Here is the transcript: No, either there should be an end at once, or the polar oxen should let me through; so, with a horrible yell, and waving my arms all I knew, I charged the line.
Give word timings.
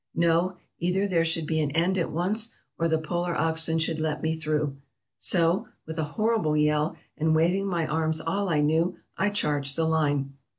No, 0.15 0.57
either 0.79 1.07
there 1.07 1.23
should 1.23 1.45
be 1.45 1.59
an 1.59 1.69
end 1.75 1.95
at 1.95 2.09
once, 2.09 2.55
or 2.79 2.87
the 2.87 2.97
polar 2.97 3.35
oxen 3.35 3.77
should 3.77 3.99
let 3.99 4.23
me 4.23 4.33
through; 4.35 4.75
so, 5.19 5.67
with 5.85 5.99
a 5.99 6.03
horrible 6.17 6.57
yell, 6.57 6.97
and 7.15 7.35
waving 7.35 7.67
my 7.67 7.85
arms 7.85 8.19
all 8.19 8.49
I 8.49 8.61
knew, 8.61 8.97
I 9.15 9.29
charged 9.29 9.75
the 9.75 9.85
line. 9.85 10.33